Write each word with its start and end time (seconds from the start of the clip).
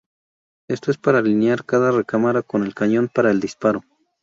Esto 0.67 0.89
es 0.89 0.97
para 0.97 1.19
alinear 1.19 1.63
cada 1.63 1.91
recámara 1.91 2.41
con 2.41 2.63
el 2.63 2.73
cañón 2.73 3.07
para 3.07 3.29
el 3.29 3.39
disparo. 3.39 3.83